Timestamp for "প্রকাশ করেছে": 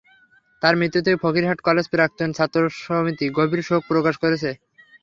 3.89-4.49